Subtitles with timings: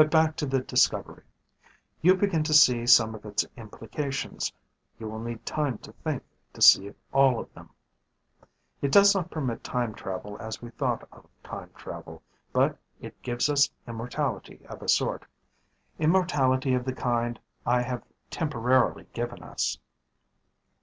[0.00, 1.24] "But back to the discovery.
[2.00, 4.50] You begin to see some of its implications.
[4.98, 6.22] You will need time to think
[6.54, 7.68] to see all of them.
[8.80, 13.20] "It does not permit time travel as we have thought of time travel, but it
[13.20, 15.26] gives us immortality of a sort.
[15.98, 19.76] Immortality of the kind I have temporarily given us.